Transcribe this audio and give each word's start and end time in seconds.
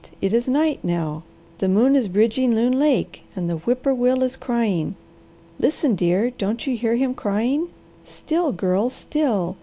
It 0.19 0.33
is 0.33 0.47
night 0.47 0.79
now. 0.81 1.21
The 1.59 1.67
moon 1.69 1.95
is 1.95 2.07
bridging 2.07 2.55
Loon 2.55 2.79
Lake, 2.79 3.21
and 3.35 3.47
the 3.47 3.57
whip 3.57 3.83
poor 3.83 3.93
will 3.93 4.23
is 4.23 4.35
crying. 4.35 4.95
Listen, 5.59 5.93
dear, 5.93 6.31
don't 6.31 6.65
you 6.65 6.75
hear 6.75 6.95
him 6.95 7.13
crying? 7.13 7.67
Still, 8.03 8.51
Girl, 8.51 8.89
still! 8.89 9.57